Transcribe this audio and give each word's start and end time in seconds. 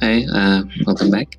Hi, 0.00 0.24
uh, 0.32 0.62
welcome 0.86 1.10
back. 1.10 1.38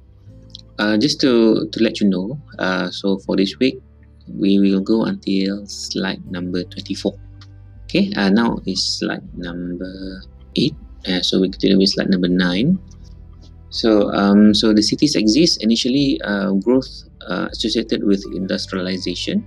Uh, 0.80 0.98
just 0.98 1.22
to, 1.22 1.68
to 1.72 1.84
let 1.84 2.00
you 2.02 2.10
know, 2.10 2.40
uh, 2.60 2.90
so 2.92 3.18
for 3.20 3.36
this 3.36 3.58
week, 3.60 3.80
we 4.28 4.60
will 4.60 4.82
go 4.82 5.06
until 5.06 5.66
slide 5.68 6.26
number 6.30 6.64
24. 6.64 7.14
Okay, 7.84 8.12
uh, 8.18 8.30
now 8.30 8.60
is 8.66 9.00
slide 9.00 9.24
number 9.38 10.22
8. 10.56 10.74
Uh, 11.08 11.22
so 11.22 11.40
we 11.40 11.50
continue 11.50 11.78
with 11.78 11.90
slide 11.90 12.10
number 12.10 12.28
9. 12.28 12.80
So, 13.70 14.12
um, 14.14 14.54
so 14.54 14.74
the 14.74 14.82
cities 14.82 15.16
exist 15.16 15.64
initially 15.64 16.20
uh, 16.22 16.52
growth 16.54 16.90
uh, 17.28 17.50
associated 17.52 18.04
with 18.04 18.24
industrialization, 18.34 19.46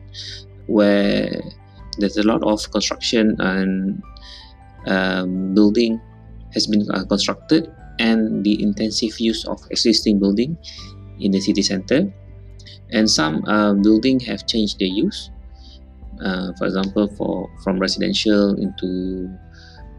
where 0.67 1.41
there's 1.99 2.17
a 2.17 2.23
lot 2.23 2.43
of 2.45 2.71
construction 2.71 3.37
and 3.41 4.03
um, 4.87 5.55
building 5.55 6.01
has 6.55 6.67
been 6.67 6.87
uh, 6.91 7.05
constructed 7.05 7.73
and 7.99 8.45
the 8.45 8.63
intensive 8.63 9.19
use 9.19 9.45
of 9.47 9.61
existing 9.71 10.19
building 10.19 10.57
in 11.21 11.33
the 11.33 11.41
city 11.41 11.63
center. 11.63 12.11
And 12.91 13.11
some 13.11 13.45
uh, 13.45 13.75
building 13.75 14.21
have 14.21 14.47
changed 14.47 14.79
their 14.79 14.89
use. 14.89 15.31
Uh, 16.25 16.51
for 16.59 16.67
example 16.67 17.07
for 17.15 17.49
from 17.63 17.79
residential 17.79 18.59
into 18.59 19.31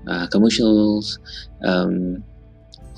uh, 0.08 0.28
commercials 0.28 1.18
um, 1.64 2.22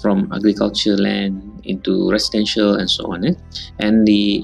from 0.02 0.32
agriculture 0.34 0.98
land 0.98 1.62
into 1.66 2.10
residential 2.10 2.76
and 2.82 2.90
so 2.90 3.06
on 3.14 3.24
eh? 3.24 3.34
and 3.78 4.08
the 4.08 4.44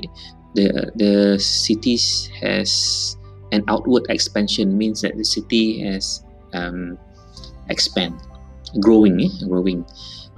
the 0.54 0.92
the 0.98 1.40
cities 1.40 2.30
has 2.40 3.18
an 3.52 3.64
outward 3.68 4.06
expansion 4.10 4.78
means 4.78 5.02
that 5.02 5.18
the 5.18 5.26
city 5.26 5.82
has 5.82 6.24
um, 6.54 7.00
expand 7.70 8.14
growing 8.80 9.20
eh? 9.22 9.32
growing 9.48 9.86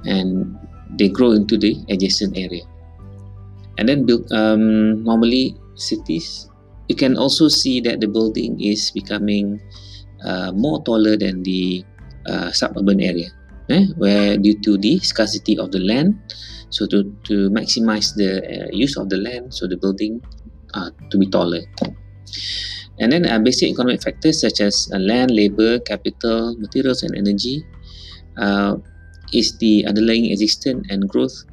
and 0.06 0.58
they 0.98 1.10
grow 1.10 1.32
into 1.32 1.58
the 1.58 1.78
adjacent 1.90 2.38
area 2.38 2.64
and 3.78 3.88
then 3.88 4.06
build 4.06 4.30
um, 4.32 5.04
normally 5.04 5.56
cities 5.76 6.50
you 6.88 6.96
can 6.96 7.18
also 7.18 7.48
see 7.48 7.80
that 7.80 8.02
the 8.02 8.08
building 8.08 8.60
is 8.62 8.92
becoming 8.92 9.62
uh, 10.26 10.52
more 10.52 10.82
taller 10.84 11.16
than 11.16 11.44
the 11.44 11.86
uh, 12.28 12.52
suburban 12.52 13.00
area 13.00 13.30
eh? 13.70 13.86
where 13.98 14.38
due 14.38 14.58
to 14.60 14.78
the 14.78 15.00
scarcity 15.00 15.58
of 15.58 15.72
the 15.72 15.80
land 15.80 16.18
so 16.70 16.86
to, 16.86 17.04
to 17.24 17.50
maximize 17.50 18.16
the 18.16 18.42
uh, 18.46 18.70
use 18.72 18.98
of 18.98 19.10
the 19.10 19.18
land 19.18 19.54
so 19.54 19.68
the 19.68 19.78
building 19.78 20.22
uh, 20.74 20.90
to 21.10 21.18
be 21.18 21.26
taller 21.28 21.62
and 23.00 23.12
then 23.12 23.26
uh, 23.26 23.40
basic 23.40 23.70
economic 23.70 24.04
factors 24.04 24.42
such 24.42 24.60
as 24.60 24.92
uh, 24.94 25.00
land, 25.00 25.32
labor, 25.32 25.80
capital, 25.80 26.56
materials 26.60 27.04
and 27.04 27.16
energy 27.18 27.66
uh, 28.40 28.78
is 29.34 29.58
the 29.58 29.86
underlying 29.86 30.32
existence 30.32 30.88
and 30.90 31.08
growth 31.08 31.46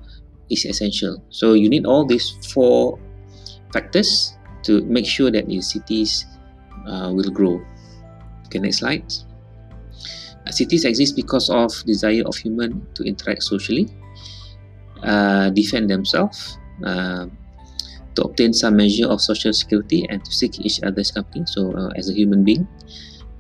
is 0.51 0.65
essential. 0.65 1.23
So 1.31 1.53
you 1.53 1.69
need 1.69 1.85
all 1.85 2.07
these 2.07 2.39
four 2.55 2.99
factors 3.73 4.33
to 4.63 4.83
make 4.87 5.07
sure 5.07 5.31
that 5.31 5.51
your 5.51 5.63
cities 5.63 6.25
uh, 6.87 7.13
will 7.13 7.31
grow. 7.31 7.61
Okay, 8.47 8.59
next 8.59 8.79
slide. 8.79 9.05
Uh, 10.47 10.51
cities 10.51 10.85
exist 10.85 11.17
because 11.17 11.51
of 11.51 11.71
desire 11.85 12.23
of 12.25 12.37
human 12.37 12.87
to 12.95 13.03
interact 13.03 13.43
socially, 13.43 13.91
uh, 15.03 15.51
defend 15.51 15.91
themselves, 15.91 16.59
uh, 16.85 17.27
to 18.15 18.23
obtain 18.23 18.53
some 18.53 18.77
measure 18.77 19.07
of 19.07 19.21
social 19.21 19.53
security 19.53 20.07
and 20.09 20.25
to 20.25 20.31
seek 20.31 20.59
each 20.61 20.81
other's 20.83 21.11
company. 21.11 21.45
So 21.47 21.73
uh, 21.77 21.91
as 21.97 22.09
a 22.09 22.15
human 22.15 22.45
being, 22.45 22.67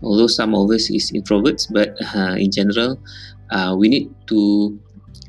although 0.03 0.27
some 0.27 0.55
of 0.55 0.71
us 0.71 0.91
is 0.91 1.13
introverts, 1.13 1.73
but 1.73 1.97
uh, 2.15 2.37
in 2.37 2.51
general, 2.51 2.99
uh, 3.51 3.75
we 3.79 3.89
need 3.89 4.11
to 4.27 4.79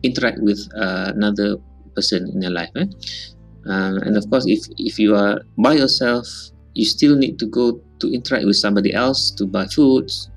interact 0.03 0.39
with 0.41 0.59
uh, 0.75 1.11
another 1.15 1.57
person 1.95 2.29
in 2.33 2.41
your 2.41 2.51
life 2.51 2.69
eh? 2.75 2.85
uh, 3.69 3.97
and 4.05 4.17
of 4.17 4.29
course 4.29 4.45
if 4.47 4.61
if 4.77 4.99
you 4.99 5.15
are 5.15 5.41
by 5.57 5.73
yourself 5.73 6.27
you 6.73 6.85
still 6.85 7.15
need 7.15 7.39
to 7.39 7.47
go 7.47 7.81
to 7.99 8.13
interact 8.13 8.45
with 8.45 8.55
somebody 8.55 8.93
else 8.93 9.31
to 9.31 9.45
buy 9.45 9.65
foods 9.65 10.29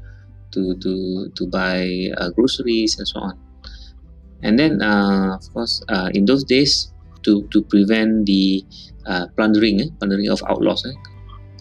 to 0.52 0.74
to 0.80 1.28
to 1.36 1.46
buy 1.46 2.08
uh, 2.16 2.30
groceries 2.30 2.98
and 2.98 3.06
so 3.06 3.20
on 3.20 3.38
and 4.42 4.58
then 4.58 4.80
uh, 4.80 5.36
of 5.36 5.44
course 5.52 5.84
in 6.14 6.24
those 6.24 6.44
days 6.44 6.92
to 7.22 7.44
to 7.52 7.62
prevent 7.68 8.24
the 8.24 8.64
plundering 9.36 9.80
eh? 9.80 9.88
plundering 9.98 10.28
of 10.30 10.42
outlaws 10.48 10.84
eh? 10.88 10.96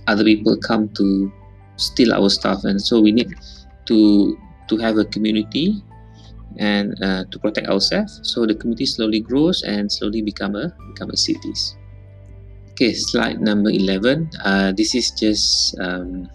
other 0.08 0.24
people 0.24 0.56
come 0.64 0.88
to 0.96 1.32
steal 1.80 2.14
our 2.14 2.30
stuff 2.30 2.64
and 2.64 2.82
so 2.82 3.00
we 3.00 3.12
need 3.12 3.34
to 3.88 4.38
to 4.68 4.78
have 4.78 4.98
a 4.98 5.06
community 5.06 5.82
and 6.58 6.94
uh, 7.02 7.24
to 7.32 7.40
protect 7.40 7.68
ourselves. 7.68 8.20
So 8.24 8.46
the 8.46 8.56
community 8.56 8.86
slowly 8.86 9.20
grows 9.20 9.64
and 9.64 9.92
slowly 9.92 10.22
become 10.22 10.56
a 10.56 10.74
become 10.94 11.10
a 11.10 11.18
cities. 11.18 11.76
Okay, 12.72 12.94
slide 12.94 13.42
number 13.42 13.70
eleven. 13.70 14.30
Uh, 14.44 14.72
this 14.76 14.96
is 14.96 15.12
just 15.12 15.78
um, 15.80 16.30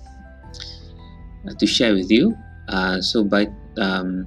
to 1.58 1.66
share 1.66 1.94
with 1.94 2.10
you. 2.10 2.34
Uh, 2.68 3.00
so 3.00 3.24
by 3.24 3.46
um, 3.78 4.26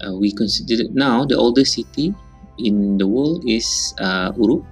uh, 0.00 0.14
we 0.14 0.32
consider 0.32 0.84
now 0.94 1.24
the 1.24 1.36
oldest 1.36 1.74
city 1.74 2.14
in 2.58 2.98
the 2.98 3.06
world 3.06 3.44
is 3.46 3.94
uh, 3.98 4.32
Uruk. 4.36 4.64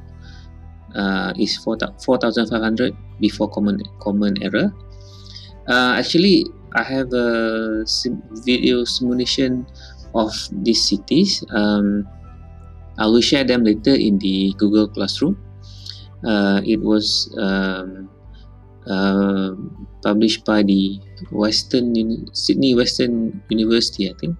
Uh, 0.91 1.32
is 1.38 1.55
4,500 1.62 2.91
before 3.21 3.49
common 3.49 3.78
common 4.03 4.34
era. 4.43 4.75
Uh, 5.70 5.94
actually, 5.94 6.50
I 6.75 6.82
have 6.82 7.14
a 7.14 7.86
video 8.42 8.82
simulation 8.82 9.70
of 10.19 10.34
these 10.50 10.82
cities. 10.82 11.47
Um, 11.54 12.10
I 12.98 13.06
will 13.06 13.22
share 13.22 13.44
them 13.44 13.62
later 13.62 13.94
in 13.94 14.19
the 14.19 14.53
Google 14.58 14.88
Classroom. 14.88 15.38
Uh, 16.26 16.60
it 16.66 16.82
was 16.82 17.31
um, 17.38 18.10
uh, 18.91 19.54
published 20.03 20.44
by 20.44 20.66
the 20.66 20.98
Western 21.31 21.94
Uni 21.94 22.26
Sydney 22.34 22.75
Western 22.75 23.41
University, 23.48 24.10
I 24.10 24.14
think. 24.19 24.34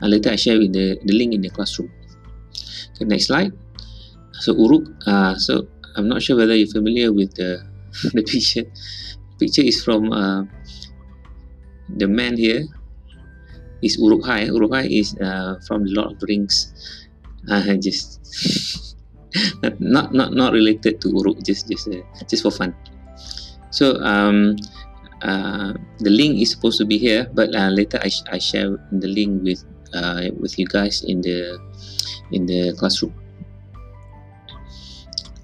Uh, 0.00 0.06
later 0.06 0.30
I 0.30 0.36
share 0.36 0.62
in 0.62 0.70
the, 0.70 0.96
the 1.04 1.12
link 1.12 1.34
in 1.34 1.40
the 1.42 1.50
classroom. 1.50 1.90
Okay, 2.94 3.04
next 3.10 3.26
slide. 3.26 3.52
So 4.38 4.54
Uruk. 4.54 4.86
Uh, 5.04 5.34
so 5.34 5.66
I'm 5.96 6.08
not 6.08 6.22
sure 6.22 6.36
whether 6.36 6.54
you're 6.54 6.70
familiar 6.70 7.12
with 7.12 7.34
the 7.34 7.58
the 8.14 8.22
picture. 8.22 8.70
Picture 9.40 9.64
is 9.64 9.82
from 9.82 10.12
uh, 10.12 10.44
the 11.96 12.06
man 12.06 12.36
here 12.36 12.68
is 13.80 13.96
Uruk-hai. 13.96 14.52
Uruk-hai 14.52 14.84
is 14.84 15.16
uh, 15.16 15.56
from 15.66 15.88
the 15.88 15.96
Lord 15.96 16.12
of 16.12 16.20
the 16.20 16.26
Rings. 16.28 16.68
Uh, 17.48 17.74
just 17.80 18.20
not 19.80 20.12
not 20.12 20.36
not 20.36 20.52
related 20.52 21.00
to 21.00 21.08
Uruk, 21.08 21.40
just 21.42 21.72
just 21.72 21.88
uh, 21.88 22.04
just 22.28 22.44
for 22.44 22.52
fun. 22.52 22.76
So 23.70 23.96
um, 24.04 24.60
uh, 25.22 25.72
the 25.98 26.10
link 26.10 26.36
is 26.40 26.50
supposed 26.50 26.78
to 26.78 26.84
be 26.84 26.98
here, 26.98 27.28
but 27.32 27.54
uh, 27.54 27.72
later 27.72 27.98
I, 28.02 28.10
I 28.30 28.38
share 28.38 28.76
the 28.92 29.08
link 29.08 29.42
with 29.42 29.64
uh, 29.94 30.28
with 30.38 30.58
you 30.58 30.66
guys 30.66 31.02
in 31.02 31.20
the 31.22 31.56
in 32.32 32.46
the 32.46 32.74
classroom. 32.76 33.14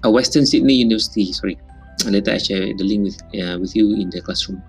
Uh, 0.05 0.11
Western 0.11 0.45
Sydney 0.45 0.75
University, 0.75 1.33
sorry. 1.33 1.57
Later 2.11 2.31
I 2.31 2.37
share 2.37 2.73
the 2.73 2.83
link 2.83 3.03
with 3.03 3.19
uh, 3.41 3.59
with 3.59 3.75
you 3.75 3.95
in 3.95 4.09
the 4.09 4.21
classroom. 4.21 4.61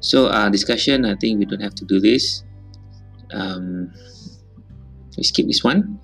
So 0.00 0.26
uh, 0.26 0.48
discussion, 0.48 1.04
I 1.04 1.16
think 1.16 1.38
we 1.38 1.44
don't 1.44 1.60
have 1.60 1.74
to 1.76 1.84
do 1.84 2.00
this. 2.00 2.44
Um, 3.32 3.92
we 5.16 5.22
skip 5.22 5.46
this 5.46 5.62
one. 5.62 6.00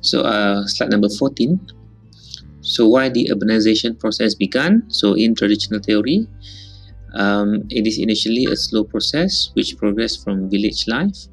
So 0.00 0.22
uh, 0.22 0.66
slide 0.66 0.90
number 0.90 1.08
14. 1.08 1.60
So 2.60 2.88
why 2.88 3.08
the 3.08 3.30
urbanization 3.32 3.98
process 3.98 4.34
began? 4.34 4.84
So 4.88 5.14
in 5.14 5.34
traditional 5.34 5.80
theory, 5.80 6.26
um, 7.14 7.64
it 7.70 7.86
is 7.86 7.98
initially 7.98 8.44
a 8.46 8.56
slow 8.56 8.84
process 8.84 9.50
which 9.54 9.76
progressed 9.78 10.22
from 10.22 10.50
village 10.50 10.86
life 10.86 11.29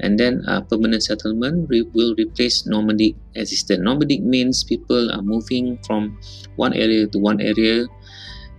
and 0.00 0.18
then 0.18 0.44
uh, 0.46 0.60
permanent 0.62 1.02
settlement 1.02 1.68
re 1.68 1.82
will 1.94 2.14
replace 2.18 2.66
nomadic 2.66 3.16
existence. 3.34 3.80
Nomadic 3.82 4.22
means 4.22 4.64
people 4.64 5.10
are 5.12 5.22
moving 5.22 5.78
from 5.86 6.18
one 6.56 6.72
area 6.72 7.06
to 7.06 7.18
one 7.18 7.40
area 7.40 7.86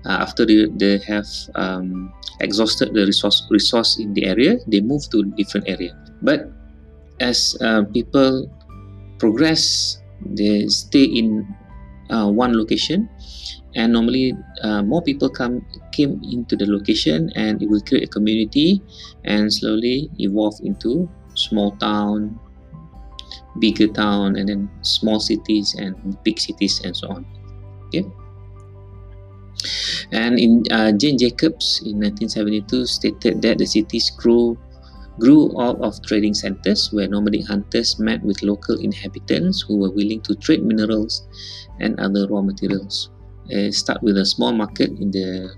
uh, 0.05 0.23
after 0.23 0.45
they, 0.45 0.67
they 0.75 0.97
have 0.99 1.27
um, 1.55 2.13
exhausted 2.39 2.93
the 2.93 3.05
resource 3.05 3.47
resource 3.49 3.99
in 3.99 4.13
the 4.13 4.25
area, 4.25 4.57
they 4.67 4.81
move 4.81 5.03
to 5.11 5.23
different 5.35 5.67
area. 5.67 5.95
But 6.21 6.51
as 7.19 7.57
uh, 7.61 7.83
people 7.93 8.47
progress, 9.19 9.97
they 10.23 10.67
stay 10.67 11.03
in 11.03 11.47
uh, 12.09 12.31
one 12.31 12.57
location, 12.57 13.09
and 13.75 13.93
normally 13.93 14.33
uh, 14.63 14.81
more 14.83 15.01
people 15.01 15.29
come 15.29 15.65
came 15.91 16.21
into 16.23 16.55
the 16.55 16.65
location, 16.65 17.31
and 17.35 17.61
it 17.61 17.69
will 17.69 17.81
create 17.81 18.03
a 18.03 18.11
community, 18.11 18.81
and 19.25 19.51
slowly 19.51 20.09
evolve 20.19 20.55
into 20.63 21.09
small 21.39 21.71
town, 21.77 22.39
bigger 23.59 23.87
town, 23.87 24.35
and 24.35 24.49
then 24.49 24.69
small 24.81 25.19
cities 25.19 25.75
and 25.75 25.95
big 26.23 26.39
cities, 26.39 26.81
and 26.83 26.95
so 26.95 27.07
on. 27.09 27.25
Okay. 27.87 28.05
And 30.11 30.39
in 30.39 30.63
uh, 30.71 30.91
Jane 30.93 31.17
Jacobs 31.17 31.81
in 31.83 31.99
1972 31.99 32.85
stated 32.85 33.41
that 33.41 33.57
the 33.57 33.65
cities 33.65 34.09
grew 34.09 34.57
grew 35.19 35.51
out 35.59 35.75
of 35.83 35.99
trading 36.07 36.33
centers 36.33 36.93
where 36.95 37.07
nomadic 37.07 37.45
hunters 37.45 37.99
met 37.99 38.23
with 38.23 38.41
local 38.41 38.79
inhabitants 38.79 39.59
who 39.59 39.75
were 39.75 39.91
willing 39.91 40.21
to 40.21 40.33
trade 40.35 40.63
minerals 40.63 41.27
and 41.81 41.99
other 41.99 42.25
raw 42.31 42.41
materials. 42.41 43.11
Uh, 43.51 43.69
start 43.69 44.01
with 44.01 44.15
a 44.17 44.25
small 44.25 44.53
market 44.53 44.89
in 44.99 45.11
the 45.11 45.51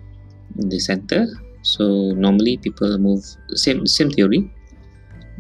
in 0.57 0.69
the 0.69 0.79
center. 0.79 1.27
So 1.61 2.11
normally 2.17 2.57
people 2.57 2.97
move 2.97 3.23
same 3.53 3.85
same 3.85 4.09
theory. 4.09 4.49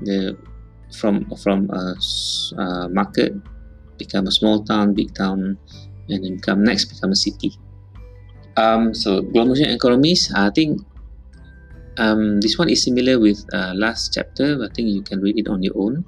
The 0.01 0.37
from 0.91 1.29
from 1.37 1.69
a, 1.69 1.95
a 2.57 2.89
market 2.89 3.33
become 3.97 4.27
a 4.27 4.31
small 4.31 4.63
town, 4.63 4.93
big 4.93 5.13
town, 5.15 5.57
and 6.09 6.23
then 6.23 6.35
become 6.35 6.63
next 6.63 6.85
become 6.85 7.11
a 7.11 7.15
city. 7.15 7.53
Um, 8.57 8.93
so 8.93 9.21
global 9.21 9.55
economies, 9.55 10.33
I 10.35 10.49
think 10.51 10.81
um, 11.97 12.41
this 12.41 12.57
one 12.57 12.69
is 12.69 12.83
similar 12.83 13.19
with 13.19 13.39
uh, 13.53 13.73
last 13.75 14.13
chapter. 14.13 14.59
I 14.63 14.69
think 14.73 14.89
you 14.89 15.01
can 15.01 15.21
read 15.21 15.37
it 15.37 15.47
on 15.47 15.63
your 15.63 15.77
own. 15.77 16.03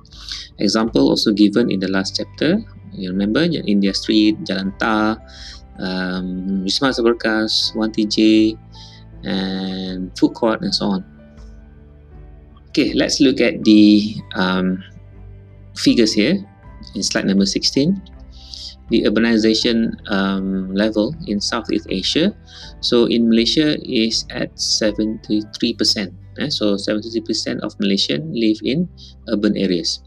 Example 0.60 1.10
also 1.10 1.32
given 1.32 1.72
in 1.72 1.80
the 1.80 1.88
last 1.88 2.18
chapter. 2.18 2.60
You 2.94 3.10
remember 3.10 3.42
India 3.44 3.94
Street, 3.94 4.38
Jalan 4.44 4.78
Ta, 4.78 5.18
um, 5.80 6.66
Wisma 6.66 6.94
Berkas, 6.94 7.74
1TJ, 7.74 8.58
and 9.24 10.12
food 10.18 10.34
court 10.34 10.62
and 10.62 10.74
so 10.74 10.86
on. 10.88 11.13
Okay, 12.74 12.90
let's 12.98 13.22
look 13.22 13.38
at 13.38 13.62
the 13.64 14.18
um, 14.34 14.82
figures 15.78 16.10
here 16.14 16.42
in 16.96 17.04
slide 17.04 17.30
number 17.30 17.46
16 17.46 18.02
the 18.90 19.04
urbanization 19.10 19.96
um, 20.12 20.74
level 20.74 21.16
in 21.28 21.40
Southeast 21.40 21.88
Asia. 21.90 22.36
So 22.82 23.06
in 23.06 23.30
Malaysia 23.30 23.78
is 23.82 24.26
at 24.30 24.54
73%. 24.58 26.14
Eh? 26.40 26.50
So 26.50 26.76
73% 26.76 27.62
of 27.62 27.78
Malaysians 27.78 28.30
live 28.34 28.60
in 28.64 28.90
urban 29.30 29.56
areas, 29.58 30.02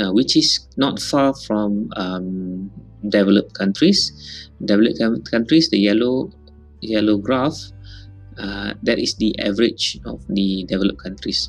uh, 0.00 0.12
which 0.12 0.36
is 0.36 0.68
not 0.76 1.00
far 1.00 1.34
from 1.34 1.90
um, 1.96 2.70
developed 3.08 3.54
countries. 3.54 4.12
Developed 4.64 5.28
countries, 5.28 5.68
the 5.70 5.78
yellow 5.78 6.30
yellow 6.80 7.16
graph, 7.16 7.56
uh, 8.38 8.74
that 8.82 8.98
is 8.98 9.16
the 9.16 9.32
average 9.40 9.98
of 10.04 10.20
the 10.28 10.64
developed 10.68 11.00
countries. 11.00 11.48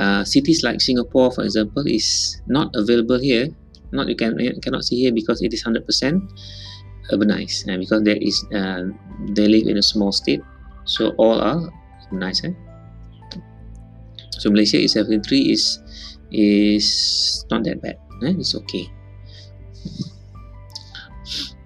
Uh, 0.00 0.24
cities 0.24 0.64
like 0.64 0.80
Singapore, 0.80 1.28
for 1.30 1.44
example, 1.44 1.84
is 1.84 2.40
not 2.48 2.72
available 2.72 3.20
here. 3.20 3.52
Not 3.92 4.08
you 4.08 4.16
can 4.16 4.38
you 4.40 4.56
cannot 4.64 4.88
see 4.88 4.96
here 5.04 5.12
because 5.12 5.42
it 5.44 5.52
is 5.52 5.60
100% 5.60 5.84
urbanized. 7.12 7.68
And 7.68 7.84
because 7.84 8.00
there 8.08 8.16
is 8.16 8.40
uh, 8.54 8.88
they 9.36 9.44
live 9.44 9.68
in 9.68 9.76
a 9.76 9.84
small 9.84 10.08
state. 10.10 10.40
So 10.88 11.12
all 11.20 11.36
are 11.36 11.68
urbanized 12.08 12.48
eh? 12.48 12.54
so 14.40 14.50
Malaysia 14.50 14.80
is 14.80 14.96
73 14.96 15.52
is 15.52 15.78
is 16.32 16.86
not 17.50 17.62
that 17.64 17.82
bad 17.82 18.00
eh? 18.24 18.34
it's 18.40 18.54
okay. 18.54 18.88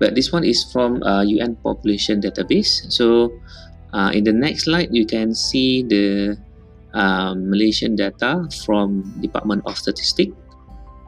But 0.03 0.15
this 0.19 0.33
one 0.33 0.45
is 0.45 0.67
from 0.75 1.01
uh, 1.03 1.23
UN 1.23 1.57
population 1.63 2.21
database. 2.21 2.91
So 2.93 3.33
uh, 3.95 4.11
in 4.13 4.25
the 4.25 4.35
next 4.35 4.67
slide 4.67 4.91
you 4.91 5.07
can 5.07 5.33
see 5.35 5.87
the 5.87 6.37
uh, 6.95 7.35
Malaysian 7.35 7.97
data 7.97 8.47
from 8.65 9.03
Department 9.21 9.63
of 9.67 9.77
Statistics 9.77 10.33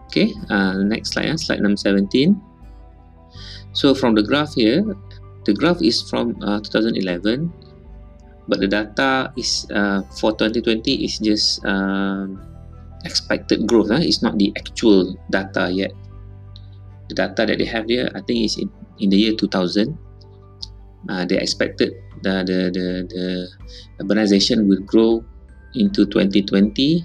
okay 0.07 0.33
uh, 0.51 0.79
next 0.83 1.15
slide 1.15 1.31
uh, 1.31 1.37
slide 1.37 1.61
number 1.61 1.77
17 1.77 2.35
so 3.73 3.95
from 3.95 4.15
the 4.15 4.23
graph 4.23 4.55
here 4.55 4.85
the 5.45 5.55
graph 5.55 5.83
is 5.83 6.03
from 6.11 6.35
uh, 6.43 6.59
2011 6.61 7.53
but 8.49 8.61
the 8.61 8.69
data 8.69 9.33
is 9.37 9.67
uh, 9.75 10.03
for 10.19 10.31
2020 10.33 11.05
is 11.05 11.19
just 11.19 11.65
um, 11.67 12.39
expected 13.05 13.67
growth 13.67 13.91
uh, 13.91 13.99
it's 13.99 14.23
not 14.23 14.39
the 14.39 14.53
actual 14.57 15.15
data 15.31 15.71
yet. 15.71 15.93
The 17.09 17.15
data 17.15 17.47
that 17.47 17.59
they 17.59 17.67
have 17.67 17.87
there 17.87 18.11
I 18.15 18.21
think 18.23 18.45
is 18.45 18.59
in, 18.59 18.71
in 18.99 19.11
the 19.11 19.17
year 19.17 19.35
2000 19.35 19.97
uh, 21.09 21.25
they 21.27 21.39
expected 21.39 21.95
the, 22.23 22.43
the, 22.43 22.59
the, 22.75 22.87
the 23.07 23.25
urbanization 24.03 24.67
will 24.67 24.83
grow 24.83 25.25
into 25.77 26.07
2020 26.07 27.05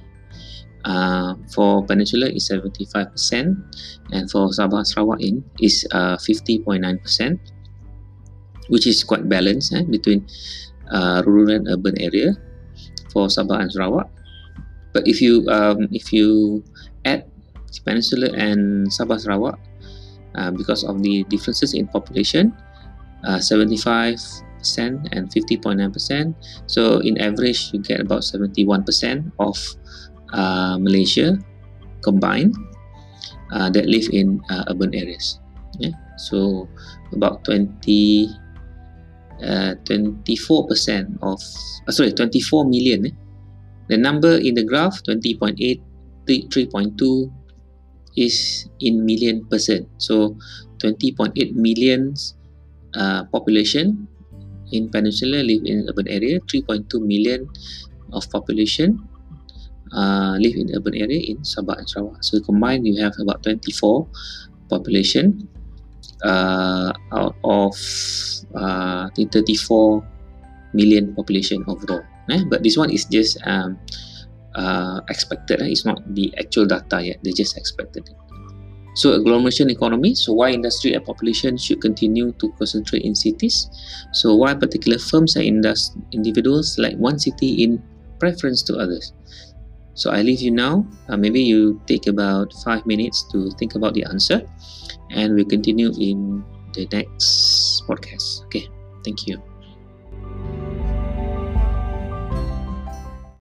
uh, 0.85 1.35
for 1.53 1.85
Peninsula 1.85 2.27
is 2.27 2.49
75% 2.49 3.13
and 4.11 4.31
for 4.31 4.49
Sabah 4.49 4.85
Sarawak 4.87 5.21
in 5.21 5.43
is 5.59 5.85
uh, 5.91 6.17
50.9% 6.17 6.81
which 8.71 8.87
is 8.87 9.03
quite 9.03 9.27
balanced 9.27 9.75
eh, 9.75 9.83
between 9.83 10.25
uh, 10.91 11.21
rural 11.27 11.51
and 11.51 11.67
urban 11.67 11.99
area 11.99 12.35
for 13.11 13.27
Sabah 13.27 13.59
and 13.59 13.71
Sarawak. 13.71 14.07
But 14.95 15.07
if 15.07 15.21
you 15.21 15.47
um, 15.51 15.87
if 15.91 16.11
you 16.11 16.63
add 17.03 17.27
Peninsula 17.83 18.31
and 18.35 18.87
Sabah 18.91 19.19
Sarawak 19.19 19.59
uh, 20.35 20.51
because 20.51 20.83
of 20.83 21.03
the 21.03 21.23
differences 21.31 21.73
in 21.73 21.87
population 21.87 22.51
uh, 23.27 23.39
75 23.39 24.19
and 25.11 25.29
50.9% 25.29 25.81
so 26.67 26.99
in 26.99 27.17
average 27.19 27.73
you 27.73 27.79
get 27.79 27.99
about 27.99 28.21
71% 28.21 28.85
of 29.39 29.57
uh, 30.33 30.77
Malaysia 30.79 31.37
combined 32.01 32.55
uh, 33.51 33.69
that 33.69 33.85
live 33.85 34.07
in 34.11 34.41
uh, 34.49 34.65
urban 34.69 34.93
areas. 34.95 35.39
Yeah? 35.79 35.93
So 36.17 36.67
about 37.13 37.43
20 37.45 38.31
uh, 39.41 39.73
24% 39.85 41.17
of 41.21 41.41
uh, 41.87 41.91
sorry 41.91 42.13
24 42.13 42.65
million 42.65 43.05
eh? 43.07 43.15
the 43.89 43.97
number 43.97 44.37
in 44.37 44.53
the 44.53 44.63
graph 44.63 45.01
20.8 45.03 45.57
3.2 46.29 47.33
is 48.15 48.69
in 48.79 49.03
million 49.03 49.43
percent 49.49 49.89
so 49.97 50.37
20.8 50.77 51.33
million 51.57 52.13
uh, 52.93 53.25
population 53.33 54.07
in 54.71 54.89
peninsula 54.89 55.43
live 55.43 55.63
in 55.65 55.87
urban 55.89 56.07
area 56.07 56.39
3.2 56.47 56.99
million 57.03 57.47
of 58.11 58.27
population 58.31 58.99
uh, 59.91 60.35
live 60.39 60.55
in 60.55 60.71
urban 60.75 60.95
area 60.95 61.19
in 61.19 61.43
Sabah 61.43 61.77
and 61.77 61.87
Sarawak. 61.87 62.23
So 62.23 62.39
combined, 62.39 62.87
you 62.87 62.99
have 63.03 63.13
about 63.19 63.43
24 63.43 64.07
population 64.69 65.47
uh, 66.23 66.91
out 67.11 67.35
of 67.43 67.75
uh, 68.55 69.09
34 69.15 70.03
million 70.73 71.13
population 71.15 71.63
overall. 71.67 72.03
Eh? 72.31 72.43
But 72.47 72.63
this 72.63 72.77
one 72.77 72.91
is 72.91 73.05
just 73.05 73.37
um, 73.45 73.79
uh, 74.55 75.01
expected. 75.09 75.61
Eh? 75.61 75.75
It's 75.75 75.85
not 75.85 75.99
the 76.15 76.33
actual 76.39 76.65
data 76.65 77.03
yet. 77.03 77.19
They 77.23 77.31
just 77.31 77.57
expected 77.57 78.07
it. 78.09 78.20
So 78.93 79.13
agglomeration 79.13 79.69
economy. 79.69 80.15
So 80.15 80.33
why 80.33 80.51
industry 80.51 80.93
and 80.93 81.05
population 81.05 81.57
should 81.57 81.81
continue 81.81 82.33
to 82.33 82.51
concentrate 82.57 83.03
in 83.03 83.15
cities? 83.15 83.69
So 84.13 84.35
why 84.35 84.53
particular 84.53 84.99
firms 84.99 85.35
and 85.35 85.65
individuals 86.11 86.77
like 86.77 86.95
one 86.97 87.19
city 87.19 87.63
in 87.63 87.81
preference 88.19 88.61
to 88.63 88.77
others? 88.77 89.13
So 89.93 90.11
I 90.11 90.21
leave 90.21 90.41
you 90.41 90.51
now. 90.51 90.87
Uh, 91.09 91.17
maybe 91.17 91.41
you 91.41 91.81
take 91.85 92.07
about 92.07 92.53
five 92.63 92.85
minutes 92.85 93.23
to 93.31 93.51
think 93.59 93.75
about 93.75 93.93
the 93.93 94.03
answer, 94.05 94.41
and 95.11 95.35
we 95.35 95.43
continue 95.43 95.91
in 95.99 96.43
the 96.73 96.87
next 96.91 97.83
podcast. 97.87 98.45
Okay, 98.45 98.67
thank 99.03 99.27
you. 99.27 99.50